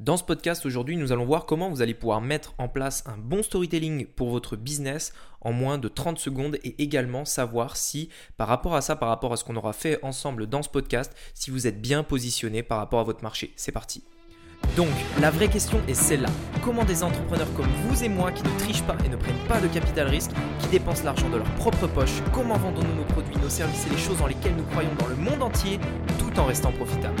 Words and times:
Dans 0.00 0.16
ce 0.16 0.24
podcast 0.24 0.64
aujourd'hui, 0.64 0.96
nous 0.96 1.12
allons 1.12 1.26
voir 1.26 1.44
comment 1.44 1.68
vous 1.68 1.82
allez 1.82 1.92
pouvoir 1.92 2.22
mettre 2.22 2.54
en 2.56 2.68
place 2.68 3.04
un 3.06 3.18
bon 3.18 3.42
storytelling 3.42 4.06
pour 4.06 4.30
votre 4.30 4.56
business 4.56 5.12
en 5.42 5.52
moins 5.52 5.76
de 5.76 5.88
30 5.88 6.18
secondes 6.18 6.56
et 6.64 6.82
également 6.82 7.26
savoir 7.26 7.76
si 7.76 8.08
par 8.38 8.48
rapport 8.48 8.74
à 8.74 8.80
ça, 8.80 8.96
par 8.96 9.10
rapport 9.10 9.34
à 9.34 9.36
ce 9.36 9.44
qu'on 9.44 9.56
aura 9.56 9.74
fait 9.74 10.02
ensemble 10.02 10.46
dans 10.46 10.62
ce 10.62 10.70
podcast, 10.70 11.14
si 11.34 11.50
vous 11.50 11.66
êtes 11.66 11.82
bien 11.82 12.02
positionné 12.02 12.62
par 12.62 12.78
rapport 12.78 13.00
à 13.00 13.02
votre 13.04 13.22
marché. 13.22 13.52
C'est 13.56 13.72
parti. 13.72 14.02
Donc, 14.74 14.88
la 15.20 15.30
vraie 15.30 15.48
question 15.48 15.78
est 15.86 15.92
celle-là. 15.92 16.30
Comment 16.64 16.84
des 16.84 17.02
entrepreneurs 17.02 17.52
comme 17.52 17.68
vous 17.84 18.02
et 18.02 18.08
moi 18.08 18.32
qui 18.32 18.42
ne 18.42 18.58
trichent 18.58 18.84
pas 18.84 18.96
et 19.04 19.08
ne 19.10 19.16
prennent 19.16 19.46
pas 19.48 19.60
de 19.60 19.68
capital 19.68 20.08
risque, 20.08 20.30
qui 20.60 20.68
dépensent 20.68 21.04
l'argent 21.04 21.28
de 21.28 21.36
leur 21.36 21.54
propre 21.56 21.86
poche, 21.86 22.22
comment 22.32 22.56
vendons-nous 22.56 22.94
nos 22.94 23.04
produits, 23.04 23.36
nos 23.36 23.50
services 23.50 23.86
et 23.86 23.90
les 23.90 23.98
choses 23.98 24.16
dans 24.16 24.28
lesquelles 24.28 24.56
nous 24.56 24.64
croyons 24.64 24.94
dans 24.98 25.08
le 25.08 25.16
monde 25.16 25.42
entier 25.42 25.78
tout 26.18 26.40
en 26.40 26.46
restant 26.46 26.72
profitables? 26.72 27.20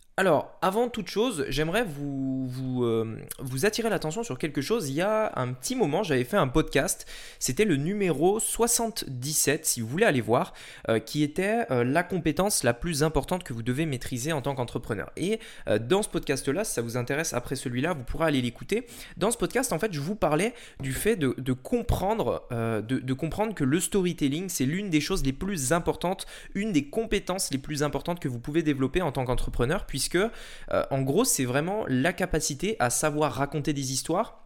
Alors, 0.17 0.57
avant 0.61 0.89
toute 0.89 1.07
chose, 1.07 1.45
j'aimerais 1.47 1.85
euh, 1.85 3.15
vous 3.39 3.65
attirer 3.65 3.89
l'attention 3.89 4.23
sur 4.23 4.37
quelque 4.37 4.61
chose. 4.61 4.89
Il 4.89 4.95
y 4.95 5.01
a 5.01 5.31
un 5.37 5.53
petit 5.53 5.73
moment, 5.73 6.03
j'avais 6.03 6.25
fait 6.25 6.35
un 6.35 6.49
podcast, 6.49 7.07
c'était 7.39 7.63
le 7.63 7.77
numéro 7.77 8.37
77, 8.37 9.65
si 9.65 9.79
vous 9.79 9.87
voulez 9.87 10.05
aller 10.05 10.19
voir, 10.19 10.53
euh, 10.89 10.99
qui 10.99 11.23
était 11.23 11.65
euh, 11.71 11.85
la 11.85 12.03
compétence 12.03 12.63
la 12.63 12.73
plus 12.73 13.03
importante 13.03 13.45
que 13.45 13.53
vous 13.53 13.63
devez 13.63 13.85
maîtriser 13.85 14.33
en 14.33 14.41
tant 14.41 14.53
qu'entrepreneur. 14.53 15.11
Et 15.15 15.39
dans 15.79 16.03
ce 16.03 16.09
podcast-là, 16.09 16.65
si 16.65 16.73
ça 16.73 16.81
vous 16.81 16.97
intéresse 16.97 17.33
après 17.33 17.55
celui-là, 17.55 17.93
vous 17.93 18.03
pourrez 18.03 18.25
aller 18.25 18.41
l'écouter. 18.41 18.85
Dans 19.15 19.31
ce 19.31 19.37
podcast, 19.37 19.71
en 19.71 19.79
fait, 19.79 19.93
je 19.93 20.01
vous 20.01 20.15
parlais 20.15 20.53
du 20.81 20.91
fait 20.91 21.15
de, 21.15 21.53
comprendre, 21.53 22.47
de, 22.51 23.13
comprendre 23.13 23.53
que 23.55 23.63
le 23.63 23.79
storytelling, 23.79 24.49
c'est 24.49 24.65
l'une 24.65 24.89
des 24.89 25.01
choses 25.01 25.23
les 25.23 25.33
plus 25.33 25.71
importantes, 25.71 26.25
une 26.53 26.73
des 26.73 26.89
compétences 26.89 27.51
les 27.51 27.57
plus 27.57 27.83
importantes 27.83 28.19
que 28.19 28.27
vous 28.27 28.39
pouvez 28.39 28.61
développer 28.61 29.01
en 29.01 29.11
tant 29.11 29.25
qu'entrepreneur, 29.25 29.85
puisque 30.01 30.15
euh, 30.15 30.83
en 30.89 31.01
gros 31.01 31.25
c'est 31.25 31.45
vraiment 31.45 31.85
la 31.87 32.11
capacité 32.11 32.75
à 32.79 32.89
savoir 32.89 33.33
raconter 33.33 33.71
des 33.73 33.93
histoires 33.93 34.39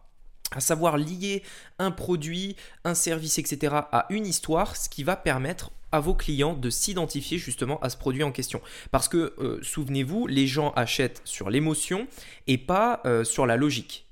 à 0.52 0.60
savoir 0.60 0.96
lier 0.96 1.42
un 1.80 1.90
produit, 1.90 2.54
un 2.84 2.94
service, 2.94 3.40
etc. 3.40 3.74
à 3.90 4.06
une 4.10 4.26
histoire, 4.26 4.76
ce 4.76 4.88
qui 4.88 5.02
va 5.02 5.16
permettre 5.16 5.72
à 5.90 5.98
vos 5.98 6.14
clients 6.14 6.54
de 6.54 6.70
s'identifier 6.70 7.36
justement 7.36 7.80
à 7.80 7.90
ce 7.90 7.96
produit 7.96 8.22
en 8.22 8.30
question. 8.30 8.60
Parce 8.92 9.08
que, 9.08 9.34
euh, 9.38 9.58
souvenez-vous, 9.62 10.28
les 10.28 10.46
gens 10.46 10.70
achètent 10.76 11.20
sur 11.24 11.50
l'émotion 11.50 12.06
et 12.46 12.58
pas 12.58 13.00
euh, 13.06 13.24
sur 13.24 13.44
la 13.44 13.56
logique. 13.56 14.05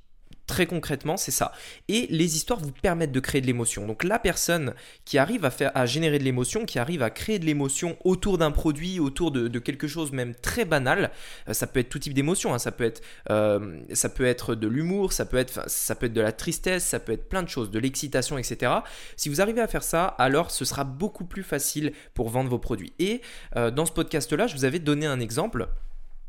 Très 0.47 0.67
concrètement, 0.67 1.17
c'est 1.17 1.31
ça. 1.31 1.53
Et 1.89 2.07
les 2.11 2.37
histoires 2.37 2.61
vous 2.61 2.71
permettent 2.71 3.13
de 3.13 3.21
créer 3.21 3.41
de 3.41 3.47
l'émotion. 3.47 3.87
Donc 3.87 4.05
la 4.05 4.19
personne 4.19 4.75
qui 5.07 5.17
arrive 5.17 5.49
à, 5.75 5.87
générer 5.87 6.19
de 6.19 6.25
l'émotion, 6.25 6.67
qui 6.67 6.79
arrive 6.79 7.03
à 7.03 7.09
créer 7.09 7.39
de 7.39 7.47
l'émotion 7.47 7.97
autour 8.05 8.37
d'un 8.37 8.51
produit, 8.51 9.01
autour 9.01 9.31
de, 9.31 9.59
quelque 9.59 9.89
chose 9.89 10.13
même 10.13 10.35
très 10.35 10.67
banal, 10.67 11.11
euh, 11.49 11.55
ça 11.55 11.67
peut 11.67 11.81
être 11.81 11.89
tout 11.89 11.99
type 11.99 12.13
d'émotion. 12.13 12.53
Hein. 12.53 12.59
Ça, 12.59 12.73
peut 12.73 12.85
être, 12.85 13.01
euh, 13.31 13.81
ça 13.95 14.11
peut 14.11 14.27
être 14.27 14.55
de 14.55 14.69
l'humour, 14.69 15.15
ça, 15.15 15.25
peut 15.25 15.39
être, 15.39 15.69
ça 15.71 15.95
peut 15.95 16.07
être 16.07 16.13
de 16.13 16.21
la 16.21 16.33
tristesse, 16.33 16.85
ça 16.85 17.01
peut 17.01 17.13
être 17.13 17.29
plein 17.29 17.43
de 17.43 17.49
choses, 17.49 17.71
de 17.71 17.79
l'excitation, 17.79 18.37
etc. 18.37 18.71
Si 19.17 19.31
vous 19.31 19.41
arrivez 19.41 19.63
à 19.63 19.67
faire 19.67 19.83
ça, 19.83 20.05
alors 20.05 20.51
ce 20.51 20.67
sera 20.67 20.85
beaucoup 20.85 21.25
plus 21.25 21.43
facile 21.43 21.93
pour 22.13 22.29
vendre 22.29 22.51
vos 22.51 22.59
produits. 22.59 22.93
Et 22.99 23.23
euh, 23.57 23.71
dans 23.71 23.87
ce 23.87 23.93
podcast-là, 23.93 24.47
je 24.47 24.57
vous 24.57 24.67
avais 24.67 24.79
donné 24.79 25.07
un 25.07 25.21
exemple. 25.21 25.69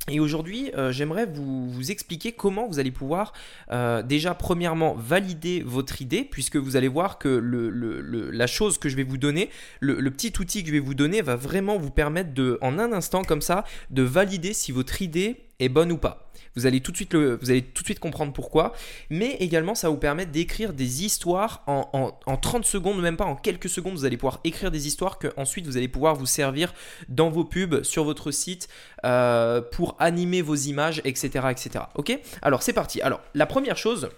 Et 0.08 0.20
aujourd'hui, 0.20 0.72
euh, 0.76 0.92
j'aimerais 0.92 1.26
vous, 1.26 1.72
expliquer 1.90 2.32
comment 2.32 2.68
vous 2.68 2.80
allez 2.80 2.92
pouvoir 2.92 3.34
euh, 3.72 4.04
déjà 4.04 4.36
premièrement 4.36 4.94
valider 4.94 5.64
votre 5.66 6.02
idée, 6.02 6.24
puisque 6.24 6.58
vous 6.58 6.76
allez 6.76 6.88
voir 6.88 7.18
que 7.18 7.42
la 8.32 8.48
chose 8.48 8.78
que 8.78 8.90
je 8.90 8.96
vais 8.96 9.04
vous 9.04 9.18
donner, 9.18 9.50
le, 9.80 10.10
petit 10.10 10.34
outil 10.40 10.62
que 10.62 10.68
je 10.68 10.74
vais 10.74 10.80
vous 10.80 10.94
donner 10.94 11.22
va 11.22 11.36
vraiment 11.36 11.78
vous 11.78 11.90
permettre 11.90 12.34
de, 12.34 12.58
en 12.62 12.78
un 12.78 12.92
instant 12.94 13.24
comme 13.24 13.42
ça, 13.42 13.66
de 13.90 14.04
valider 14.04 14.54
si 14.54 14.72
votre 14.72 15.02
idée 15.02 15.45
est 15.60 15.70
bonne 15.70 15.92
ou 15.92 15.98
pas. 15.98 16.32
Vous 16.56 16.66
allez 16.66 16.80
tout 16.80 16.92
de 16.92 16.98
suite, 16.98 17.16
vous 17.16 17.52
allez 17.52 17.62
tout 17.62 17.84
de 17.84 17.88
suite 17.88 18.00
comprendre 18.00 18.32
pourquoi. 18.32 18.74
Mais 19.10 19.36
également, 19.40 19.76
ça 19.76 19.90
vous 19.90 19.98
permettre 19.98 20.32
d'écrire 20.32 20.74
des 20.74 21.04
histoires 21.04 21.64
en, 21.68 21.90
en, 22.26 22.38
30 22.38 22.66
secondes, 22.66 23.02
même 23.02 23.18
pas 23.18 23.26
en 23.26 23.36
quelques 23.36 23.70
secondes. 23.70 23.96
Vous 23.96 24.06
allez 24.06 24.18
pouvoir 24.18 24.40
écrire 24.44 24.72
des 24.72 24.88
histoires 24.88 25.20
que 25.20 25.28
ensuite 25.38 25.66
vous 25.66 25.76
allez 25.78 25.88
pouvoir 25.90 26.16
vous 26.16 26.26
servir 26.26 26.74
dans 27.10 27.30
vos 27.30 27.44
pubs, 27.44 27.84
sur 27.84 28.06
votre 28.06 28.32
site, 28.32 28.70
euh, 29.06 29.62
pour 29.62 29.96
animer 30.00 30.42
vos 30.42 30.56
images, 30.56 31.02
etc. 31.04 31.48
etc. 31.52 31.86
Ok? 31.96 32.18
Alors 32.42 32.64
c'est 32.64 32.74
parti. 32.74 33.02
Alors 33.02 33.22
la 33.34 33.46
première 33.46 33.78
chose 33.78 34.10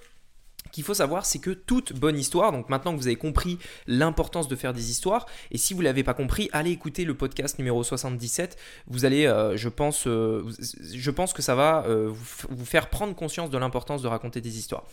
qu'il 0.78 0.84
faut 0.84 0.94
savoir, 0.94 1.26
c'est 1.26 1.40
que 1.40 1.50
toute 1.50 1.94
bonne 1.94 2.20
histoire, 2.20 2.52
donc 2.52 2.70
maintenant 2.70 2.94
que 2.94 2.98
vous 2.98 3.08
avez 3.08 3.16
compris 3.16 3.58
l'importance 3.88 4.48
de 4.48 4.56
faire 4.56 4.74
des 4.74 4.92
histoires, 4.92 5.26
et 5.50 5.58
si 5.58 5.74
vous 5.74 5.80
ne 5.80 5.86
l'avez 5.86 6.04
pas 6.04 6.14
compris, 6.14 6.52
allez 6.54 6.70
écouter 6.70 7.04
le 7.04 7.16
podcast 7.16 7.58
numéro 7.58 7.84
77, 7.84 8.56
vous 8.86 9.04
allez, 9.04 9.26
euh, 9.26 9.58
je, 9.58 9.70
pense, 9.70 10.06
euh, 10.06 10.48
je 10.94 11.10
pense 11.10 11.34
que 11.34 11.42
ça 11.42 11.56
va 11.56 11.84
euh, 11.88 12.14
vous, 12.50 12.66
faire 12.66 12.92
prendre 12.92 13.16
conscience 13.16 13.50
de 13.50 13.58
l'importance 13.58 14.04
de 14.04 14.08
raconter 14.08 14.40
des 14.40 14.60
histoires. 14.60 14.84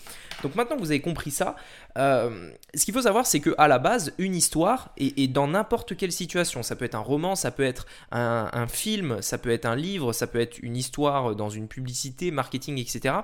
Donc 0.42 0.54
maintenant 0.54 0.76
que 0.76 0.80
vous 0.80 0.90
avez 0.90 1.02
compris 1.02 1.30
ça, 1.30 1.54
ce 1.94 2.84
qu'il 2.86 2.94
faut 2.94 3.02
savoir, 3.02 3.26
c'est 3.26 3.40
que 3.40 3.54
à 3.58 3.68
la 3.68 3.78
base, 3.78 4.14
une 4.16 4.34
histoire, 4.34 4.88
et, 4.96 5.28
dans 5.28 5.48
n'importe 5.48 5.98
quelle 5.98 6.12
situation, 6.12 6.62
ça 6.62 6.76
peut 6.76 6.86
être 6.86 6.94
un 6.94 7.00
roman, 7.00 7.36
ça 7.36 7.50
peut 7.50 7.62
être 7.62 7.84
un 8.10 8.66
film, 8.68 9.20
ça 9.20 9.36
peut 9.36 9.50
être 9.50 9.66
un 9.66 9.76
livre, 9.76 10.14
ça 10.14 10.26
peut 10.26 10.40
être 10.40 10.60
une 10.62 10.78
histoire 10.78 11.36
dans 11.36 11.50
une 11.50 11.68
publicité, 11.68 12.30
marketing, 12.30 12.78
etc 12.78 13.16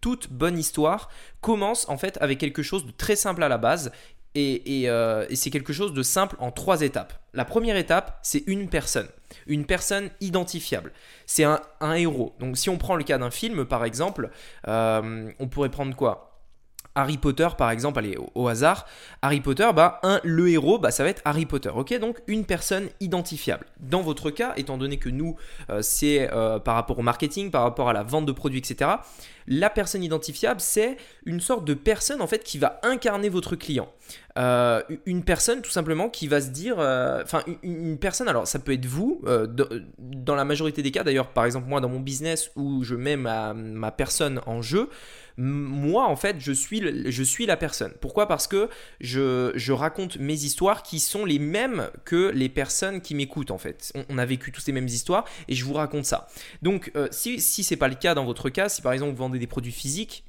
toute 0.00 0.30
bonne 0.30 0.58
histoire 0.58 1.08
commence 1.40 1.88
en 1.88 1.96
fait 1.96 2.07
avec 2.20 2.38
quelque 2.38 2.62
chose 2.62 2.86
de 2.86 2.92
très 2.92 3.16
simple 3.16 3.42
à 3.42 3.48
la 3.48 3.58
base 3.58 3.92
euh, 4.36 5.26
et, 5.28 5.36
c'est 5.36 5.50
quelque 5.50 5.72
chose 5.72 5.92
de 5.92 6.02
simple 6.02 6.36
en 6.38 6.50
trois 6.50 6.82
étapes. 6.82 7.12
La 7.34 7.44
première 7.44 7.76
étape, 7.76 8.18
c'est 8.22 8.44
une 8.46 8.68
personne, 8.68 9.08
une 9.46 9.64
personne 9.64 10.10
identifiable. 10.20 10.92
C'est 11.26 11.44
un, 11.44 11.60
héros. 11.94 12.34
Donc 12.38 12.56
si 12.56 12.68
on 12.68 12.78
prend 12.78 12.96
le 12.96 13.04
cas 13.04 13.18
d'un 13.18 13.30
film, 13.30 13.64
par 13.64 13.84
exemple, 13.84 14.30
euh, 14.66 15.30
on 15.38 15.48
pourrait 15.48 15.70
prendre 15.70 15.94
quoi? 15.96 16.27
Harry 16.94 17.16
Potter, 17.16 17.48
par 17.56 17.70
exemple, 17.70 18.00
allez, 18.00 18.16
au, 18.34 18.48
hasard, 18.48 18.86
Harry 19.22 19.40
Potter, 19.40 19.68
bah, 19.74 20.00
un, 20.02 20.20
le 20.24 20.48
héros, 20.48 20.78
bah, 20.78 20.90
ça 20.90 21.04
va 21.04 21.10
être 21.10 21.22
Harry 21.24 21.46
Potter, 21.46 21.70
ok 21.74 21.98
Donc 21.98 22.18
une 22.26 22.44
personne 22.44 22.88
identifiable. 23.00 23.66
Dans 23.80 24.02
votre 24.02 24.30
cas, 24.30 24.52
étant 24.56 24.78
donné 24.78 24.98
que 24.98 25.08
nous, 25.08 25.36
euh, 25.70 25.80
c'est 25.82 26.28
euh, 26.32 26.58
par 26.58 26.74
rapport 26.74 26.98
au 26.98 27.02
marketing, 27.02 27.50
par 27.50 27.62
rapport 27.62 27.88
à 27.88 27.92
la 27.92 28.02
vente 28.02 28.26
de 28.26 28.32
produits, 28.32 28.58
etc., 28.58 28.90
la 29.46 29.70
personne 29.70 30.02
identifiable, 30.02 30.60
c'est 30.60 30.98
une 31.24 31.40
sorte 31.40 31.64
de 31.64 31.74
personne, 31.74 32.20
en 32.20 32.26
fait, 32.26 32.44
qui 32.44 32.58
va 32.58 32.80
incarner 32.82 33.28
votre 33.28 33.56
client. 33.56 33.88
Euh, 34.36 34.82
une 35.06 35.24
personne, 35.24 35.62
tout 35.62 35.70
simplement, 35.70 36.08
qui 36.08 36.28
va 36.28 36.40
se 36.40 36.48
dire... 36.48 36.78
Enfin, 36.78 37.42
une, 37.62 37.98
personne, 37.98 38.28
alors 38.28 38.46
ça 38.46 38.58
peut 38.58 38.72
être 38.72 38.86
vous, 38.86 39.22
dans 39.98 40.34
la 40.34 40.44
majorité 40.44 40.82
des 40.82 40.90
cas, 40.90 41.04
d'ailleurs, 41.04 41.28
par 41.28 41.44
exemple, 41.44 41.68
moi, 41.68 41.80
dans 41.80 41.88
mon 41.88 42.00
business, 42.00 42.50
où 42.56 42.84
je 42.84 42.94
mets 42.94 43.16
ma, 43.16 43.54
ma 43.54 43.90
personne 43.90 44.40
en 44.46 44.62
jeu, 44.62 44.88
moi 45.38 46.08
en 46.08 46.16
fait 46.16 46.36
je 46.40 46.50
suis, 46.52 47.10
je 47.10 47.22
suis 47.22 47.46
la 47.46 47.56
personne. 47.56 47.92
Pourquoi? 48.00 48.26
Parce 48.26 48.46
que 48.46 48.68
je, 49.00 49.72
raconte 49.72 50.18
mes 50.18 50.34
histoires 50.34 50.82
qui 50.82 50.98
sont 50.98 51.24
les 51.24 51.38
mêmes 51.38 51.88
que 52.04 52.30
les 52.34 52.48
personnes 52.48 53.00
qui 53.00 53.14
m'écoutent 53.14 53.52
en 53.52 53.58
fait. 53.58 53.92
On, 54.08 54.18
a 54.18 54.26
vécu 54.26 54.50
tous 54.50 54.60
ces 54.60 54.72
mêmes 54.72 54.88
histoires 54.88 55.24
et 55.46 55.54
je 55.54 55.64
vous 55.64 55.74
raconte 55.74 56.04
ça. 56.04 56.26
Donc 56.62 56.90
euh, 56.96 57.06
si, 57.12 57.40
si 57.40 57.62
ce 57.62 57.74
n'est 57.74 57.78
pas 57.78 57.86
le 57.86 57.94
cas 57.94 58.14
dans 58.14 58.24
votre 58.24 58.50
cas, 58.50 58.68
si 58.68 58.82
par 58.82 58.92
exemple 58.92 59.12
vous 59.12 59.18
vendez 59.18 59.38
des 59.38 59.46
produits 59.46 59.72
physiques, 59.72 60.24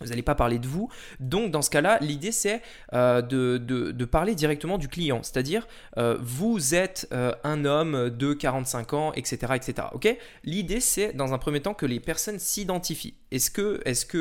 vous 0.00 0.08
n'allez 0.08 0.22
pas 0.22 0.34
parler 0.34 0.58
de 0.58 0.66
vous. 0.66 0.88
Donc 1.20 1.50
dans 1.50 1.62
ce 1.62 1.70
cas-là, 1.70 1.98
l'idée 2.00 2.32
c'est 2.32 2.62
euh, 2.92 3.22
de, 3.22 4.04
parler 4.04 4.34
directement 4.34 4.78
du 4.78 4.88
client. 4.88 5.22
C'est-à-dire, 5.22 5.66
euh, 5.98 6.16
vous 6.20 6.74
êtes 6.74 7.08
euh, 7.12 7.32
un 7.44 7.64
homme 7.64 8.10
de 8.10 8.32
45 8.32 8.92
ans, 8.94 9.12
etc. 9.14 9.52
etc. 9.54 9.88
l'idée 10.44 10.80
c'est 10.80 11.12
dans 11.12 11.34
un 11.34 11.38
premier 11.38 11.60
temps 11.60 11.74
que 11.74 11.86
les 11.86 12.00
personnes 12.00 12.38
s'identifient. 12.38 13.14
Est-ce 13.30 13.50
que, 13.50 13.82
est 13.84 14.14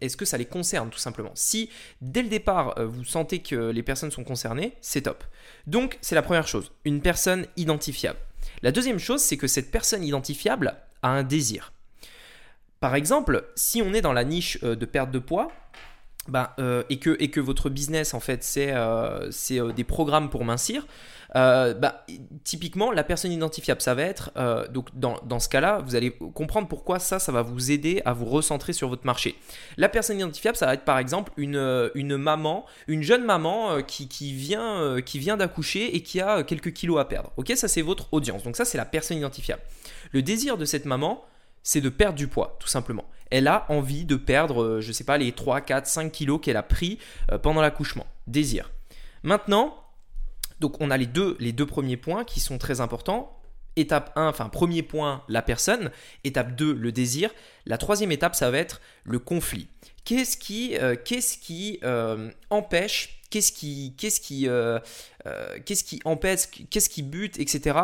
est 0.00 0.16
que 0.16 0.24
ça 0.24 0.36
les 0.36 0.44
concerne 0.44 0.90
tout 0.90 0.98
simplement? 0.98 1.32
Si 1.34 1.70
dès 2.02 2.22
le 2.22 2.28
départ 2.28 2.74
vous 2.84 3.04
sentez 3.04 3.38
que 3.38 3.70
les 3.70 3.82
personnes 3.82 4.10
sont 4.10 4.24
concernées, 4.24 4.74
c'est 4.82 5.02
top. 5.02 5.24
Donc 5.66 5.98
c'est 6.02 6.14
la 6.14 6.22
première 6.22 6.46
chose, 6.46 6.72
une 6.84 7.00
personne 7.00 7.46
identifiable. 7.56 8.18
La 8.62 8.72
deuxième 8.72 8.98
chose, 8.98 9.22
c'est 9.22 9.36
que 9.36 9.46
cette 9.46 9.70
personne 9.70 10.04
identifiable 10.04 10.76
a 11.02 11.08
un 11.08 11.22
désir. 11.22 11.72
Par 12.80 12.94
exemple, 12.94 13.44
si 13.56 13.82
on 13.82 13.92
est 13.92 14.00
dans 14.00 14.14
la 14.14 14.24
niche 14.24 14.58
euh, 14.62 14.74
de 14.74 14.86
perte 14.86 15.10
de 15.10 15.18
poids, 15.18 15.52
bah, 16.28 16.54
euh, 16.58 16.82
et, 16.88 16.98
que, 16.98 17.40
votre 17.40 17.68
business, 17.68 18.14
en 18.14 18.20
fait, 18.20 18.42
c'est 18.42 18.72
euh, 18.72 19.72
des 19.74 19.84
programmes 19.84 20.30
pour 20.30 20.44
mincir, 20.44 20.86
bah, 21.34 22.06
typiquement, 22.44 22.90
la 22.90 23.04
personne 23.04 23.32
identifiable, 23.32 23.80
ça 23.80 23.94
va 23.94 24.02
être, 24.02 24.32
donc 24.70 24.88
dans, 24.94 25.38
ce 25.38 25.48
cas-là, 25.48 25.80
vous 25.84 25.94
allez 25.94 26.10
comprendre 26.10 26.68
pourquoi 26.68 26.98
ça, 26.98 27.18
ça 27.18 27.32
va 27.32 27.42
vous 27.42 27.70
aider 27.70 28.02
à 28.04 28.12
vous 28.12 28.26
recentrer 28.26 28.72
sur 28.72 28.88
votre 28.88 29.06
marché. 29.06 29.36
La 29.76 29.88
personne 29.88 30.18
identifiable, 30.18 30.56
ça 30.56 30.66
va 30.66 30.74
être 30.74 30.84
par 30.84 30.98
exemple 30.98 31.32
une, 31.36 32.16
maman, 32.16 32.66
une 32.88 33.02
jeune 33.02 33.24
maman 33.24 33.82
qui, 33.82 34.08
qui 34.08 34.34
vient, 34.34 35.00
qui 35.02 35.18
vient 35.18 35.36
d'accoucher 35.36 35.96
et 35.96 36.02
qui 36.02 36.20
a 36.20 36.42
quelques 36.42 36.72
kilos 36.72 37.00
à 37.00 37.04
perdre. 37.04 37.32
Ok, 37.36 37.52
ça 37.54 37.68
c'est 37.68 37.82
votre 37.82 38.12
audience. 38.12 38.42
Donc 38.42 38.56
ça, 38.56 38.64
c'est 38.64 38.78
la 38.78 38.84
personne 38.84 39.16
identifiable. 39.16 39.62
Le 40.12 40.22
désir 40.22 40.58
de 40.58 40.64
cette 40.64 40.84
maman, 40.84 41.24
c'est 41.62 41.80
de 41.80 41.88
perdre 41.88 42.16
du 42.16 42.28
poids, 42.28 42.56
tout 42.60 42.68
simplement. 42.68 43.04
Elle 43.30 43.46
a 43.46 43.66
envie 43.68 44.04
de 44.04 44.16
perdre, 44.16 44.62
euh, 44.62 44.80
je 44.80 44.88
ne 44.88 44.92
sais 44.92 45.04
pas, 45.04 45.18
les 45.18 45.32
3, 45.32 45.60
4, 45.60 45.86
5 45.86 46.10
kilos 46.12 46.40
qu'elle 46.42 46.56
a 46.56 46.62
pris 46.62 46.98
euh, 47.30 47.38
pendant 47.38 47.60
l'accouchement. 47.60 48.06
Désir. 48.26 48.70
Maintenant, 49.22 49.76
Donc 50.60 50.80
on 50.80 50.90
a 50.90 50.96
les 50.98 51.06
deux, 51.06 51.36
les 51.40 51.52
deux 51.52 51.64
premiers 51.64 51.96
points 51.96 52.24
qui 52.24 52.38
sont 52.40 52.58
très 52.58 52.80
importants. 52.80 53.36
Étape 53.76 54.12
1, 54.16 54.28
enfin 54.28 54.48
premier 54.48 54.82
point, 54.82 55.22
la 55.28 55.40
personne. 55.42 55.90
Étape 56.24 56.54
2, 56.54 56.74
le 56.74 56.92
désir. 56.92 57.30
La 57.64 57.78
troisième 57.78 58.12
étape, 58.12 58.34
ça 58.34 58.50
va 58.50 58.58
être 58.58 58.80
le 59.04 59.18
conflit. 59.18 59.68
Qu'est-ce 60.04 60.36
qui, 60.36 60.76
euh, 60.76 60.96
qu'est-ce 61.02 61.38
qui 61.38 61.80
empêche, 62.50 63.19
qu'est-ce 63.30 63.52
qui, 63.52 63.94
qu'est-ce 63.96 64.20
qui, 64.20 64.48
euh, 64.48 64.78
qu'est-ce 65.64 65.84
qui 65.84 66.00
empêche, 66.04 66.48
qu'est-ce 66.70 66.88
qui 66.88 67.02
bute, 67.02 67.38
etc. 67.38 67.78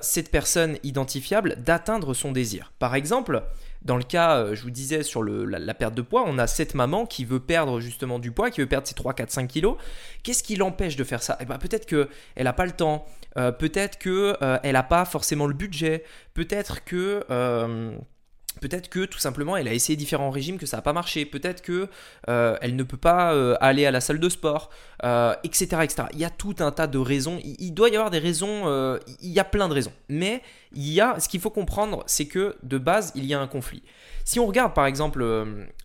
cette 0.00 0.30
personne 0.30 0.78
identifiable 0.82 1.56
d'atteindre 1.62 2.14
son 2.14 2.32
désir. 2.32 2.72
Par 2.78 2.94
exemple, 2.94 3.42
dans 3.82 3.96
le 3.96 4.02
cas, 4.02 4.54
je 4.54 4.62
vous 4.62 4.70
disais, 4.70 5.02
sur 5.02 5.22
la, 5.22 5.74
perte 5.74 5.94
de 5.94 6.02
poids, 6.02 6.24
on 6.26 6.38
a 6.38 6.46
cette 6.46 6.74
maman 6.74 7.06
qui 7.06 7.24
veut 7.24 7.40
perdre 7.40 7.80
justement 7.80 8.18
du 8.18 8.32
poids, 8.32 8.50
qui 8.50 8.60
veut 8.60 8.66
perdre 8.66 8.86
ses 8.86 8.94
3, 8.94 9.14
4, 9.14 9.30
5 9.30 9.46
kilos. 9.48 9.76
Qu'est-ce 10.22 10.42
qui 10.42 10.56
l'empêche 10.56 10.96
de 10.96 11.04
faire 11.04 11.22
ça? 11.22 11.36
Eh 11.40 11.44
ben, 11.44 11.58
Peut-être 11.58 11.86
qu'elle 11.86 12.08
n'a 12.44 12.52
pas 12.52 12.66
le 12.66 12.72
temps, 12.72 13.06
peut-être 13.34 13.98
qu'elle 13.98 14.72
n'a 14.72 14.82
pas 14.82 15.04
forcément 15.04 15.46
le 15.46 15.54
budget, 15.54 16.04
peut-être 16.34 16.84
que... 16.84 17.24
Peut-être 18.60 18.88
que 18.88 19.04
tout 19.04 19.18
simplement 19.18 19.56
elle 19.56 19.68
a 19.68 19.74
essayé 19.74 19.96
différents 19.96 20.30
régimes 20.30 20.58
que 20.58 20.66
ça 20.66 20.78
n'a 20.78 20.82
pas 20.82 20.92
marché. 20.92 21.26
Peut-être 21.26 21.62
que 21.62 21.88
euh, 22.28 22.56
elle 22.62 22.74
ne 22.74 22.82
peut 22.82 22.96
pas 22.96 23.34
euh, 23.34 23.54
aller 23.60 23.84
à 23.86 23.90
la 23.90 24.00
salle 24.00 24.18
de 24.18 24.28
sport, 24.28 24.70
etc., 25.44 25.68
euh, 25.74 25.80
etc. 25.82 26.08
Il 26.12 26.18
y 26.18 26.24
a 26.24 26.30
tout 26.30 26.56
un 26.60 26.70
tas 26.70 26.86
de 26.86 26.98
raisons. 26.98 27.38
Il, 27.44 27.72
doit 27.74 27.90
y 27.90 27.96
avoir 27.96 28.10
des 28.10 28.18
raisons. 28.18 28.98
il 29.20 29.30
y 29.30 29.38
a 29.38 29.44
plein 29.44 29.68
de 29.68 29.74
raisons. 29.74 29.92
Mais 30.08 30.42
il 30.72 30.90
y 30.90 31.00
a 31.00 31.20
ce 31.20 31.28
qu'il 31.28 31.40
faut 31.40 31.50
comprendre, 31.50 32.02
c'est 32.06 32.26
que 32.26 32.56
de 32.62 32.78
base 32.78 33.12
il 33.14 33.26
y 33.26 33.34
a 33.34 33.40
un 33.40 33.46
conflit. 33.46 33.82
Si 34.24 34.40
on 34.40 34.46
regarde 34.46 34.74
par 34.74 34.86
exemple, 34.86 35.24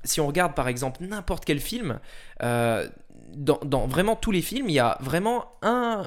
si 0.03 0.21
on 0.21 0.27
regarde 0.27 0.55
par 0.55 0.67
exemple 0.67 1.03
n'importe 1.03 1.45
quel 1.45 1.59
film, 1.59 1.99
dans, 2.39 3.59
dans, 3.63 3.87
vraiment 3.87 4.15
tous 4.15 4.31
les 4.31 4.41
films, 4.41 4.69
il 4.69 4.75
y 4.75 4.79
a 4.79 4.97
vraiment 5.01 5.53
un 5.61 6.03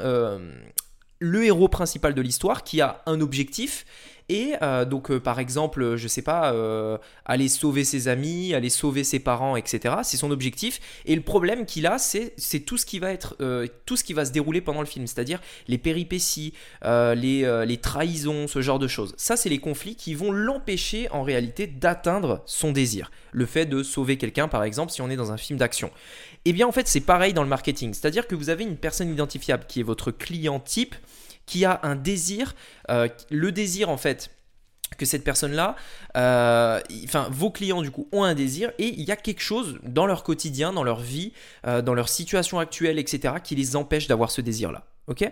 le 1.25 1.45
héros 1.45 1.69
principal 1.69 2.13
de 2.13 2.21
l'histoire 2.21 2.65
qui 2.65 2.83
a 2.83 3.03
un 3.07 3.21
objectif 3.23 3.87
et 4.29 4.55
euh, 4.63 4.85
donc, 4.85 5.11
euh, 5.11 5.21
par 5.21 5.39
exemple, 5.39 5.97
je 5.97 6.09
sais 6.09 6.23
pas, 6.23 6.53
euh, 6.53 6.97
aller 7.27 7.49
sauver 7.49 7.85
ses 7.85 8.09
amis, 8.09 8.55
aller 8.55 8.71
sauver 8.71 9.05
ses 9.05 9.19
parents, 9.19 9.57
etc. 9.57 9.97
C'est 10.03 10.17
son 10.17 10.31
objectif. 10.31 10.81
Et 11.05 11.15
le 11.15 11.21
problème 11.21 11.67
qu'il 11.67 11.87
a, 11.87 11.99
c'est 11.99 12.61
tout 12.61 12.79
ce 12.79 12.87
qui 12.87 12.99
va 12.99 13.13
être, 13.13 13.37
tout 13.85 13.97
ce 13.97 14.05
qui 14.05 14.13
va 14.13 14.25
se 14.25 14.33
dérouler 14.33 14.61
pendant 14.61 14.81
le 14.81 14.87
film, 14.87 15.07
c'est-à-dire 15.07 15.41
les 15.69 15.79
péripéties, 15.79 16.55
les, 16.83 17.65
les 17.67 17.77
trahisons, 17.79 18.47
ce 18.47 18.63
genre 18.63 18.79
de 18.79 18.89
choses. 18.89 19.15
Ça, 19.17 19.37
c'est 19.37 19.49
les 19.49 19.59
conflits 19.59 19.97
qui 19.97 20.15
vont 20.15 20.33
l'empêcher 20.33 21.11
en 21.11 21.23
réalité 21.23 21.67
d'atteindre 21.67 22.43
son 22.47 22.73
désir. 22.73 23.11
Le 23.33 23.47
fait 23.47 23.67
de 23.67 23.83
sauver 23.83 24.17
quelqu'un, 24.17 24.49
par 24.49 24.65
exemple, 24.65 24.93
si 24.93 25.03
on 25.03 25.11
est 25.11 25.17
dans 25.17 25.33
un 25.33 25.37
film 25.37 25.59
d'action. 25.59 25.91
Eh 26.45 26.53
bien, 26.53 26.67
en 26.67 26.73
fait, 26.73 26.87
c'est 26.89 27.01
pareil 27.01 27.33
dans 27.33 27.43
le 27.43 27.49
marketing. 27.49 27.95
C'est-à-dire 27.95 28.27
que 28.27 28.35
vous 28.35 28.51
avez 28.51 28.65
une 28.65 28.77
personne 28.77 29.11
identifiable 29.11 29.65
qui 29.67 29.81
est 29.81 29.85
votre 29.85 30.11
client 30.11 30.61
type 30.61 30.95
qui 31.47 31.65
a 31.65 31.81
un 31.83 31.97
désir, 31.97 32.55
euh, 32.91 33.09
le 33.31 33.53
désir 33.53 33.89
en 33.91 33.97
fait 33.97 34.31
que 34.97 35.07
cette 35.07 35.25
personne-là, 35.25 35.77
euh, 36.17 36.81
enfin 37.05 37.29
vos 37.31 37.51
clients 37.51 37.83
du 37.83 37.91
coup 37.91 38.09
ont 38.13 38.23
un 38.23 38.35
désir 38.35 38.71
et 38.79 38.89
il 38.89 39.03
y 39.03 39.11
a 39.11 39.17
quelque 39.17 39.41
chose 39.41 39.79
dans 39.83 40.07
leur 40.07 40.23
quotidien, 40.23 40.73
dans 40.73 40.85
leur 40.85 41.01
vie, 41.01 41.33
euh, 41.67 41.83
dans 41.83 41.95
leur 41.95 42.09
situation 42.09 42.59
actuelle, 42.59 42.99
etc., 42.99 43.35
qui 43.43 43.57
les 43.57 43.77
empêche 43.77 44.07
d'avoir 44.07 44.31
ce 44.31 44.41
désir-là. 44.41 44.87
Ok? 45.09 45.29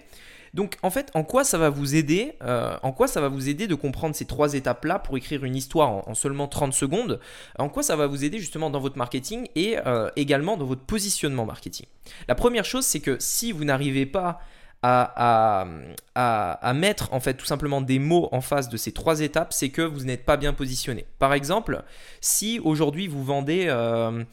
Donc 0.54 0.76
en 0.82 0.90
fait, 0.90 1.10
en 1.14 1.24
quoi 1.24 1.44
ça 1.44 1.58
va 1.58 1.70
vous 1.70 1.94
aider 1.94 2.34
En 2.82 2.92
quoi 2.92 3.08
ça 3.08 3.20
va 3.20 3.28
vous 3.28 3.48
aider 3.48 3.66
de 3.66 3.74
comprendre 3.74 4.14
ces 4.14 4.26
trois 4.26 4.54
étapes-là 4.54 4.98
pour 4.98 5.16
écrire 5.16 5.44
une 5.44 5.56
histoire 5.56 5.90
en, 5.90 6.02
en, 6.06 6.14
seulement 6.14 6.48
30 6.48 6.72
secondes 6.72 7.20
En 7.58 7.68
quoi 7.68 7.82
ça 7.82 7.96
va 7.96 8.06
vous 8.06 8.24
aider 8.24 8.38
justement 8.38 8.70
dans 8.70 8.80
votre 8.80 8.98
marketing 8.98 9.48
et 9.54 9.76
également 10.16 10.56
dans 10.56 10.66
votre 10.66 10.82
positionnement 10.82 11.46
marketing? 11.46 11.86
La 12.28 12.34
première 12.34 12.64
chose, 12.64 12.84
c'est 12.84 13.00
que 13.00 13.16
si 13.18 13.52
vous 13.52 13.64
n'arrivez 13.64 14.06
pas 14.06 14.40
à, 14.82 16.72
mettre 16.74 17.12
en 17.12 17.20
fait 17.20 17.34
tout 17.34 17.46
simplement 17.46 17.80
des 17.80 17.98
mots 17.98 18.28
en 18.32 18.40
face 18.40 18.68
de 18.68 18.76
ces 18.76 18.92
trois 18.92 19.20
étapes, 19.20 19.52
c'est 19.52 19.70
que 19.70 19.82
vous 19.82 20.04
n'êtes 20.04 20.24
pas 20.24 20.36
bien 20.36 20.52
positionné. 20.52 21.06
Par 21.18 21.32
exemple, 21.34 21.82
si 22.20 22.60
aujourd'hui 22.60 23.06
vous 23.06 23.24
vendez, 23.24 23.66
euh, 23.68 24.24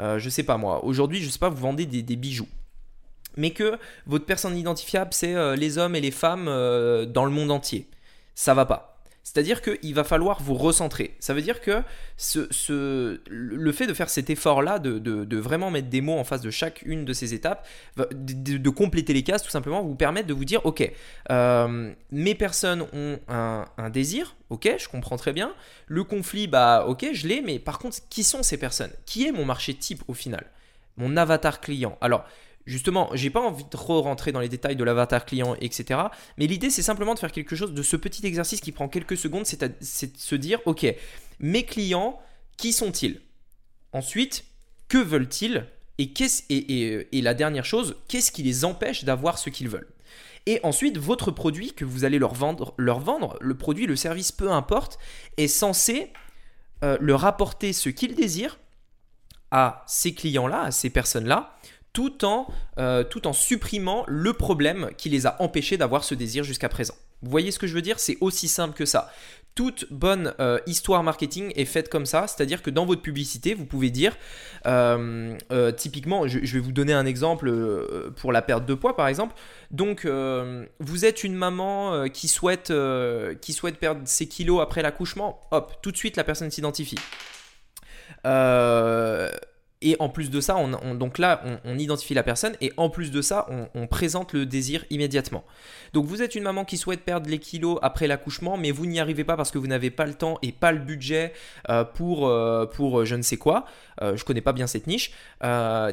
euh, 0.00 0.20
sais 0.20 0.42
pas 0.42 0.56
moi, 0.56 0.84
aujourd'hui 0.84 1.20
je 1.22 1.28
sais 1.28 1.38
pas, 1.38 1.48
vous 1.48 1.56
vendez 1.60 1.86
des 1.86 2.16
bijoux 2.16 2.48
mais 3.38 3.52
que 3.52 3.78
votre 4.06 4.26
personne 4.26 4.56
identifiable, 4.56 5.14
c'est 5.14 5.34
euh, 5.34 5.56
les 5.56 5.78
hommes 5.78 5.96
et 5.96 6.00
les 6.02 6.10
femmes 6.10 6.46
dans 7.06 7.24
le 7.24 7.30
monde 7.30 7.50
entier. 7.50 7.88
Ça 8.34 8.52
va 8.52 8.66
pas. 8.66 8.98
C'est-à-dire 9.28 9.60
qu'il 9.60 9.94
va 9.94 10.04
falloir 10.04 10.40
vous 10.40 10.54
recentrer. 10.54 11.14
Ça 11.20 11.34
veut 11.34 11.42
dire 11.42 11.60
que 11.60 11.82
le 13.28 13.72
fait 13.72 13.86
de 13.86 13.92
faire 13.92 14.08
cet 14.08 14.30
effort-là, 14.30 14.78
de, 14.78 15.36
vraiment 15.36 15.70
mettre 15.70 15.88
des 15.88 16.00
mots 16.00 16.18
en 16.18 16.24
face 16.24 16.40
de 16.40 16.50
chacune 16.50 17.04
de 17.04 17.12
ces 17.12 17.34
étapes, 17.34 17.68
de, 17.98 18.70
compléter 18.70 19.12
les 19.12 19.22
cases 19.22 19.42
tout 19.42 19.50
simplement, 19.50 19.82
vous 19.82 19.96
permettre 19.96 20.28
de 20.28 20.32
vous 20.32 20.46
dire, 20.46 20.64
ok, 20.64 20.90
euh, 21.30 21.92
mes 22.10 22.34
personnes 22.34 22.86
ont 22.94 23.18
un, 23.28 23.66
un, 23.76 23.90
désir, 23.90 24.34
ok, 24.48 24.76
je 24.78 24.88
comprends 24.88 25.18
très 25.18 25.34
bien. 25.34 25.52
Le 25.88 26.04
conflit, 26.04 26.46
bah 26.46 26.86
ok, 26.88 27.08
je 27.12 27.28
l'ai, 27.28 27.42
mais 27.42 27.58
par 27.58 27.78
contre, 27.78 27.98
qui 28.08 28.24
sont 28.24 28.42
ces 28.42 28.56
personnes? 28.56 28.92
Qui 29.04 29.26
est 29.26 29.32
mon 29.32 29.44
marché 29.44 29.74
type 29.74 30.02
au 30.08 30.14
final? 30.14 30.46
Mon 30.96 31.18
avatar 31.18 31.60
client? 31.60 31.98
Alors, 32.00 32.24
Justement, 32.68 33.08
j'ai 33.14 33.30
pas 33.30 33.40
envie 33.40 33.64
de 33.64 33.70
trop 33.70 34.02
rentrer 34.02 34.30
dans 34.30 34.40
les 34.40 34.50
détails 34.50 34.76
de 34.76 34.84
l'avatar 34.84 35.24
client, 35.24 35.56
etc. 35.62 36.00
Mais 36.36 36.46
l'idée, 36.46 36.68
c'est 36.68 36.82
simplement 36.82 37.14
de 37.14 37.18
faire 37.18 37.32
quelque 37.32 37.56
chose 37.56 37.72
de 37.72 37.82
ce 37.82 37.96
petit 37.96 38.26
exercice 38.26 38.60
qui 38.60 38.72
prend 38.72 38.88
quelques 38.88 39.16
secondes, 39.16 39.46
c'est 39.46 39.64
de 39.64 40.18
se 40.18 40.34
dire, 40.34 40.60
ok, 40.66 40.86
mes 41.40 41.64
clients, 41.64 42.20
qui 42.58 42.74
sont-ils? 42.74 43.22
Ensuite, 43.94 44.44
que 44.88 44.98
veulent-ils? 44.98 45.64
Et, 45.96 46.12
et, 46.50 47.18
et, 47.18 47.22
la 47.22 47.32
dernière 47.32 47.64
chose, 47.64 47.96
qu'est-ce 48.06 48.30
qui 48.30 48.42
les 48.42 48.66
empêche 48.66 49.02
d'avoir 49.02 49.38
ce 49.38 49.48
qu'ils 49.48 49.70
veulent? 49.70 49.88
Et 50.44 50.60
ensuite, 50.62 50.98
votre 50.98 51.30
produit 51.30 51.72
que 51.72 51.86
vous 51.86 52.04
allez 52.04 52.18
leur 52.18 52.34
vendre, 52.34 52.74
leur 52.76 53.00
vendre 53.00 53.38
le 53.40 53.56
produit, 53.56 53.86
le 53.86 53.96
service, 53.96 54.30
peu 54.30 54.52
importe, 54.52 54.98
est 55.38 55.48
censé 55.48 56.12
euh, 56.84 56.98
leur 57.00 57.24
apporter 57.24 57.72
ce 57.72 57.88
qu'ils 57.88 58.14
désirent 58.14 58.58
à 59.50 59.84
ces 59.86 60.12
clients-là, 60.12 60.64
à 60.64 60.70
ces 60.70 60.90
personnes-là, 60.90 61.56
tout 61.98 62.24
en, 62.24 62.46
euh, 62.78 63.02
tout 63.02 63.26
en 63.26 63.32
supprimant 63.32 64.04
le 64.06 64.32
problème 64.32 64.90
qui 64.96 65.08
les 65.08 65.26
a 65.26 65.34
empêchés 65.42 65.76
d'avoir 65.76 66.04
ce 66.04 66.14
désir 66.14 66.44
jusqu'à 66.44 66.68
présent. 66.68 66.94
Vous 67.22 67.30
voyez 67.32 67.50
ce 67.50 67.58
que 67.58 67.66
je 67.66 67.74
veux 67.74 67.82
dire? 67.82 67.98
C'est 67.98 68.16
aussi 68.20 68.46
simple 68.46 68.72
que 68.72 68.84
ça. 68.84 69.10
Toute 69.56 69.84
bonne 69.90 70.32
euh, 70.38 70.60
histoire 70.66 71.02
marketing 71.02 71.52
est 71.56 71.64
faite 71.64 71.88
comme 71.88 72.06
ça, 72.06 72.28
c'est-à-dire 72.28 72.62
que 72.62 72.70
dans 72.70 72.86
votre 72.86 73.02
publicité, 73.02 73.52
vous 73.52 73.64
pouvez 73.64 73.90
dire, 73.90 74.16
euh, 74.66 75.36
typiquement, 75.76 76.28
je, 76.28 76.38
vais 76.38 76.60
vous 76.60 76.70
donner 76.70 76.92
un 76.92 77.04
exemple 77.04 77.52
pour 78.14 78.30
la 78.30 78.42
perte 78.42 78.64
de 78.64 78.74
poids 78.74 78.94
par 78.94 79.08
exemple. 79.08 79.34
Donc, 79.72 80.06
vous 80.06 81.04
êtes 81.04 81.24
une 81.24 81.34
maman 81.34 82.08
qui, 82.10 82.28
souhaite, 82.28 82.72
qui 83.40 83.52
souhaite 83.52 83.78
perdre 83.78 84.02
ses 84.04 84.28
kilos 84.28 84.62
après 84.62 84.82
l'accouchement, 84.82 85.40
hop, 85.50 85.74
tout 85.82 85.90
de 85.90 85.96
suite 85.96 86.16
la 86.16 86.22
personne 86.22 86.52
s'identifie. 86.52 87.00
Et 89.80 89.96
en 90.00 90.08
plus 90.08 90.30
de 90.30 90.40
ça, 90.40 90.56
on, 90.56 90.94
donc 90.96 91.18
là, 91.18 91.42
on, 91.64 91.78
identifie 91.78 92.14
la 92.14 92.24
personne 92.24 92.56
et 92.60 92.72
en 92.76 92.90
plus 92.90 93.12
de 93.12 93.22
ça, 93.22 93.46
on, 93.74 93.86
présente 93.86 94.32
le 94.32 94.44
désir 94.44 94.84
immédiatement. 94.90 95.44
Donc 95.92 96.06
vous 96.06 96.20
êtes 96.20 96.34
une 96.34 96.42
maman 96.42 96.64
qui 96.64 96.76
souhaite 96.76 97.02
perdre 97.02 97.30
les 97.30 97.38
kilos 97.38 97.78
après 97.80 98.08
l'accouchement, 98.08 98.56
mais 98.56 98.72
vous 98.72 98.86
n'y 98.86 98.98
arrivez 98.98 99.22
pas 99.22 99.36
parce 99.36 99.52
que 99.52 99.58
vous 99.58 99.68
n'avez 99.68 99.90
pas 99.90 100.04
le 100.04 100.14
temps 100.14 100.38
et 100.42 100.50
pas 100.50 100.72
le 100.72 100.80
budget 100.80 101.32
euh, 101.70 101.84
pour, 101.84 102.26
euh, 102.26 102.66
pour 102.66 103.04
je 103.04 103.14
ne 103.14 103.22
sais 103.22 103.36
quoi. 103.36 103.66
Euh, 104.02 104.16
je 104.16 104.24
connais 104.24 104.40
pas 104.40 104.52
bien 104.52 104.66
cette 104.66 104.88
niche. 104.88 105.12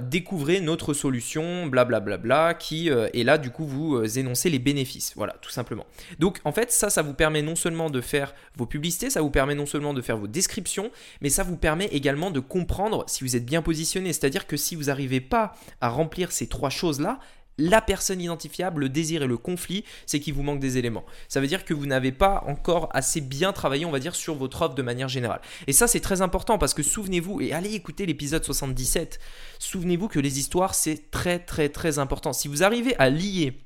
découvrez 0.02 0.62
notre 0.62 0.94
solution, 0.94 1.68
blablabla, 1.68 2.00
bla, 2.00 2.18
bla, 2.18 2.46
bla, 2.46 2.54
qui 2.56 2.90
est 2.90 3.24
là, 3.24 3.38
du 3.38 3.52
coup, 3.52 3.66
vous 3.66 4.18
énoncez 4.18 4.50
les 4.50 4.60
bénéfices. 4.60 5.14
Voilà, 5.16 5.36
tout 5.42 5.52
simplement. 5.52 5.86
Donc 6.18 6.40
en 6.44 6.52
fait, 6.52 6.72
ça, 6.72 6.90
ça 6.90 7.04
vous 7.04 7.14
permet 7.14 7.44
non 7.44 7.56
seulement 7.56 7.92
de 7.92 8.02
faire 8.02 8.34
vos 8.58 8.66
publicités, 8.66 9.12
ça 9.12 9.22
vous 9.22 9.30
permet 9.30 9.54
non 9.54 9.68
seulement 9.68 9.94
de 9.94 10.02
faire 10.02 10.18
vos 10.18 10.28
descriptions, 10.28 10.90
mais 11.22 11.30
ça 11.30 11.44
vous 11.44 11.58
permet 11.58 11.86
également 11.86 12.32
de 12.32 12.40
comprendre 12.40 13.04
si 13.08 13.24
vous 13.24 13.36
êtes 13.36 13.46
bien 13.46 13.62
positionné 13.62 13.75
c'est-à-dire 13.84 14.48
que 14.48 14.58
si 14.58 14.76
vous 14.76 14.86
n'arrivez 14.86 15.22
pas 15.22 15.56
à 15.82 15.90
remplir 15.90 16.32
ces 16.32 16.48
trois 16.48 16.70
choses-là, 16.70 17.20
la 17.58 17.82
personne 17.82 18.22
identifiable, 18.22 18.82
le 18.82 18.90
désir 18.90 19.24
et 19.24 19.28
le 19.28 19.38
conflit, 19.38 19.84
c'est 20.06 20.20
qu'il 20.20 20.34
vous 20.34 20.44
manque 20.44 20.60
des 20.60 20.78
éléments. 20.78 21.06
Ça 21.28 21.40
veut 21.40 21.48
dire 21.48 21.66
que 21.66 21.74
vous 21.74 21.86
n'avez 21.86 22.12
pas 22.12 22.44
encore 22.48 22.90
assez 22.92 23.22
bien 23.22 23.54
travaillé, 23.54 23.86
on 23.86 23.92
va 23.92 24.00
dire, 24.00 24.16
sur 24.16 24.36
votre 24.36 24.62
offre 24.62 24.76
de 24.76 24.82
manière 24.82 25.08
générale. 25.08 25.42
Et 25.68 25.74
ça, 25.74 25.88
c'est 25.88 26.00
très 26.00 26.22
important 26.22 26.58
parce 26.58 26.74
que 26.74 26.84
souvenez-vous, 26.84 27.42
et 27.42 27.54
allez 27.54 27.74
écouter 27.74 28.06
l'épisode 28.06 28.44
77, 28.44 29.20
souvenez-vous 29.60 30.08
que 30.08 30.20
les 30.20 30.40
histoires, 30.40 30.76
c'est 30.76 31.12
très 31.12 31.40
très 31.40 31.70
très 31.70 32.00
important. 32.00 32.34
Si 32.34 32.48
vous 32.48 32.64
arrivez 32.64 32.96
à 33.00 33.10
lier 33.10 33.58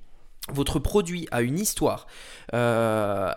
votre 0.53 0.79
produit 0.79 1.27
a 1.32 1.41
une 1.41 1.60
histoire, 1.60 2.08
euh, 2.53 3.32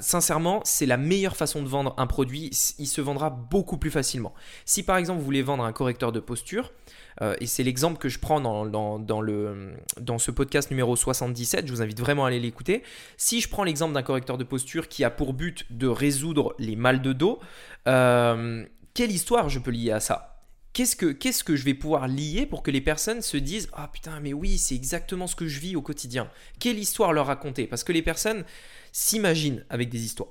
sincèrement, 0.00 0.60
c'est 0.64 0.86
la 0.86 0.96
meilleure 0.96 1.36
façon 1.36 1.62
de 1.62 1.68
vendre 1.68 1.94
un 1.98 2.06
produit. 2.06 2.50
Il 2.78 2.86
se 2.86 3.00
vendra 3.00 3.30
beaucoup 3.30 3.78
plus 3.78 3.90
facilement. 3.90 4.34
Si 4.64 4.82
par 4.82 4.96
exemple 4.96 5.18
vous 5.20 5.24
voulez 5.24 5.42
vendre 5.42 5.64
un 5.64 5.72
correcteur 5.72 6.12
de 6.12 6.20
posture, 6.20 6.72
euh, 7.22 7.34
et 7.40 7.46
c'est 7.46 7.62
l'exemple 7.62 7.98
que 7.98 8.08
je 8.08 8.18
prends 8.18 8.40
dans, 8.40 10.18
ce 10.18 10.30
podcast 10.30 10.70
numéro 10.70 10.96
77, 10.96 11.66
je 11.66 11.72
vous 11.72 11.82
invite 11.82 12.00
vraiment 12.00 12.24
à 12.24 12.28
aller 12.28 12.40
l'écouter. 12.40 12.82
Si 13.16 13.40
je 13.40 13.48
prends 13.48 13.64
l'exemple 13.64 13.94
d'un 13.94 14.02
correcteur 14.02 14.38
de 14.38 14.44
posture 14.44 14.88
qui 14.88 15.04
a 15.04 15.10
pour 15.10 15.32
but 15.32 15.66
de 15.70 15.86
résoudre 15.86 16.54
les 16.58 16.76
mal 16.76 17.02
de 17.02 17.12
dos, 17.12 17.40
euh, 17.88 18.64
quelle 18.94 19.12
histoire 19.12 19.48
je 19.48 19.58
peux 19.58 19.70
lier 19.70 19.92
à 19.92 20.00
ça? 20.00 20.35
Qu'est-ce 20.76 20.94
que, 20.94 21.06
qu'est-ce 21.06 21.42
que 21.42 21.56
je 21.56 21.64
vais 21.64 21.72
pouvoir 21.72 22.06
lier 22.06 22.44
pour 22.44 22.62
que 22.62 22.70
les 22.70 22.82
personnes 22.82 23.22
se 23.22 23.38
disent 23.38 23.70
Ah 23.72 23.88
putain, 23.90 24.20
mais 24.20 24.34
oui, 24.34 24.58
c'est 24.58 24.74
exactement 24.74 25.26
ce 25.26 25.34
que 25.34 25.48
je 25.48 25.58
vis 25.58 25.74
au 25.74 25.80
quotidien. 25.80 26.28
Quelle 26.60 26.78
histoire 26.78 27.14
leur 27.14 27.28
raconter? 27.28 27.66
Parce 27.66 27.82
que 27.82 27.92
les 27.92 28.02
personnes 28.02 28.44
s'imaginent 28.92 29.64
avec 29.70 29.88
des 29.88 30.04
histoires 30.04 30.28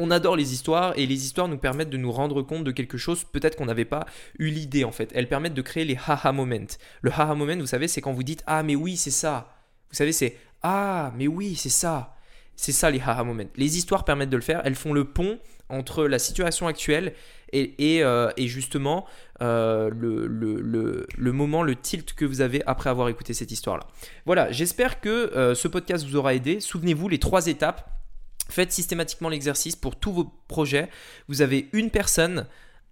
on 0.00 0.12
adore 0.12 0.36
les 0.36 0.52
histoires 0.52 0.92
et 0.96 1.06
les 1.06 1.24
histoires 1.24 1.48
nous 1.48 1.58
permettent 1.58 1.90
de 1.90 1.96
nous 1.96 2.12
rendre 2.12 2.40
compte 2.42 2.62
de 2.62 2.70
quelque 2.70 2.96
chose 2.96 3.24
peut-être 3.24 3.56
qu'on 3.56 3.64
n'avait 3.64 3.84
pas 3.84 4.06
eu 4.38 4.48
l'idée 4.48 4.84
en 4.84 4.92
fait. 4.92 5.10
Elles 5.12 5.28
permettent 5.28 5.54
de 5.54 5.62
créer 5.62 5.84
les 5.84 5.96
haha 5.96 6.30
moments. 6.30 6.68
Le 7.02 7.10
haha 7.10 7.34
moment, 7.34 7.56
vous 7.56 7.66
savez, 7.66 7.88
c'est 7.88 8.00
quand 8.00 8.12
vous 8.12 8.22
dites 8.22 8.44
ah 8.46 8.62
mais 8.62 8.76
oui 8.76 8.96
c'est 8.96 9.10
ça. 9.10 9.52
Vous 9.90 9.96
savez 9.96 10.12
c'est 10.12 10.36
ah 10.62 11.12
mais 11.16 11.26
oui 11.26 11.56
c'est 11.56 11.68
ça. 11.68 12.14
C'est 12.60 12.72
ça 12.72 12.90
les 12.90 12.98
haha 12.98 13.22
moments. 13.22 13.44
Les 13.54 13.78
histoires 13.78 14.04
permettent 14.04 14.30
de 14.30 14.36
le 14.36 14.42
faire. 14.42 14.62
Elles 14.64 14.74
font 14.74 14.92
le 14.92 15.04
pont 15.04 15.38
entre 15.68 16.06
la 16.06 16.18
situation 16.18 16.66
actuelle 16.66 17.14
et, 17.52 18.02
euh, 18.02 18.30
justement 18.36 19.06
euh, 19.42 19.90
le, 19.94 21.32
moment, 21.32 21.62
le 21.62 21.76
tilt 21.76 22.14
que 22.14 22.24
vous 22.24 22.40
avez 22.40 22.64
après 22.66 22.90
avoir 22.90 23.08
écouté 23.08 23.32
cette 23.32 23.52
histoire-là. 23.52 23.86
Voilà, 24.26 24.50
j'espère 24.50 25.00
que 25.00 25.08
euh, 25.08 25.54
ce 25.54 25.68
podcast 25.68 26.04
vous 26.04 26.16
aura 26.16 26.34
aidé. 26.34 26.58
Souvenez-vous 26.58 27.08
les 27.08 27.18
trois 27.18 27.46
étapes 27.46 27.94
Faites 28.50 28.72
systématiquement 28.72 29.28
l'exercice 29.28 29.76
pour 29.76 29.94
tous 29.94 30.10
vos 30.10 30.24
projets. 30.48 30.88
Vous 31.28 31.42
avez 31.42 31.68
une 31.72 31.90
personne, 31.90 32.46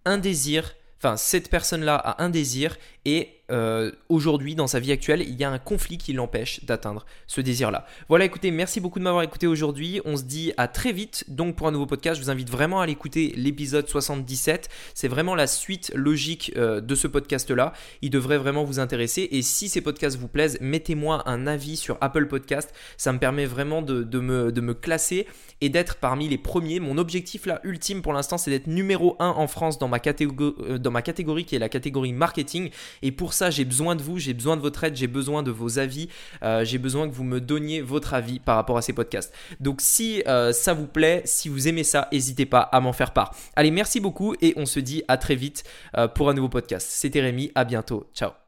un 0.04 0.18
désir, 0.18 0.74
enfin 0.98 1.16
cette 1.16 1.50
personne-là 1.50 1.96
a 1.96 2.22
un 2.22 2.28
désir 2.28 2.76
et 3.04 3.35
euh, 3.50 3.92
aujourd'hui, 4.08 4.54
dans 4.54 4.66
sa 4.66 4.80
vie 4.80 4.92
actuelle, 4.92 5.22
il 5.22 5.34
y 5.34 5.44
a 5.44 5.50
un 5.50 5.58
conflit 5.58 5.98
qui 5.98 6.12
l'empêche 6.12 6.64
d'atteindre 6.64 7.06
ce 7.26 7.40
désir-là. 7.40 7.86
Voilà, 8.08 8.24
écoutez, 8.24 8.50
merci 8.50 8.80
beaucoup 8.80 8.98
de 8.98 9.04
m'avoir 9.04 9.22
écouté 9.22 9.46
aujourd'hui. 9.46 10.00
On 10.04 10.16
se 10.16 10.24
dit 10.24 10.52
à 10.56 10.68
très 10.68 10.92
vite. 10.92 11.24
Donc, 11.28 11.56
pour 11.56 11.68
un 11.68 11.70
nouveau 11.70 11.86
podcast, 11.86 12.18
je 12.18 12.24
vous 12.24 12.30
invite 12.30 12.50
vraiment 12.50 12.80
à 12.80 12.84
aller 12.84 12.92
écouter 12.92 13.32
l'épisode 13.36 13.88
77. 13.88 14.68
C'est 14.94 15.08
vraiment 15.08 15.34
la 15.34 15.46
suite 15.46 15.92
logique 15.94 16.52
euh, 16.56 16.80
de 16.80 16.94
ce 16.94 17.06
podcast-là. 17.06 17.72
Il 18.02 18.10
devrait 18.10 18.38
vraiment 18.38 18.64
vous 18.64 18.80
intéresser. 18.80 19.28
Et 19.30 19.42
si 19.42 19.68
ces 19.68 19.80
podcasts 19.80 20.18
vous 20.18 20.28
plaisent, 20.28 20.58
mettez-moi 20.60 21.22
un 21.28 21.46
avis 21.46 21.76
sur 21.76 21.98
Apple 22.00 22.26
Podcast. 22.26 22.74
Ça 22.96 23.12
me 23.12 23.18
permet 23.18 23.46
vraiment 23.46 23.82
de, 23.82 24.20
me, 24.20 24.50
de 24.50 24.60
me 24.60 24.74
classer 24.74 25.26
et 25.60 25.68
d'être 25.68 25.96
parmi 25.96 26.28
les 26.28 26.38
premiers. 26.38 26.80
Mon 26.80 26.98
objectif 26.98 27.46
là, 27.46 27.60
ultime 27.64 28.02
pour 28.02 28.12
l'instant, 28.12 28.38
c'est 28.38 28.50
d'être 28.50 28.66
numéro 28.66 29.16
1 29.20 29.28
en 29.28 29.46
France 29.46 29.78
dans 29.78 29.88
ma, 29.88 30.00
catégorie, 30.00 30.54
euh, 30.60 30.78
dans 30.78 30.90
ma 30.90 31.02
catégorie 31.02 31.44
qui 31.44 31.56
est 31.56 31.60
la 31.60 31.68
catégorie 31.68 32.12
marketing. 32.12 32.70
Et 33.02 33.12
pour 33.12 33.34
ça, 33.36 33.50
j'ai 33.50 33.64
besoin 33.64 33.94
de 33.94 34.02
vous, 34.02 34.18
j'ai 34.18 34.34
besoin 34.34 34.56
de 34.56 34.62
votre 34.62 34.82
aide, 34.84 34.96
j'ai 34.96 35.06
besoin 35.06 35.42
de 35.42 35.50
vos 35.50 35.78
avis, 35.78 36.08
euh, 36.42 36.64
j'ai 36.64 36.78
besoin 36.78 37.08
que 37.08 37.14
vous 37.14 37.24
me 37.24 37.40
donniez 37.40 37.80
votre 37.80 38.14
avis 38.14 38.40
par 38.40 38.56
rapport 38.56 38.78
à 38.78 38.82
ces 38.82 38.92
podcasts. 38.92 39.32
Donc 39.60 39.80
si 39.80 40.22
euh, 40.26 40.52
ça 40.52 40.74
vous 40.74 40.86
plaît, 40.86 41.22
si 41.24 41.48
vous 41.48 41.68
aimez 41.68 41.84
ça, 41.84 42.08
n'hésitez 42.12 42.46
pas 42.46 42.60
à 42.60 42.80
m'en 42.80 42.92
faire 42.92 43.12
part. 43.12 43.34
Allez, 43.54 43.70
merci 43.70 44.00
beaucoup 44.00 44.34
et 44.40 44.54
on 44.56 44.66
se 44.66 44.80
dit 44.80 45.02
à 45.08 45.16
très 45.18 45.36
vite 45.36 45.64
euh, 45.96 46.08
pour 46.08 46.30
un 46.30 46.34
nouveau 46.34 46.48
podcast. 46.48 46.88
C'était 46.90 47.20
Rémi, 47.20 47.52
à 47.54 47.64
bientôt. 47.64 48.10
Ciao. 48.14 48.45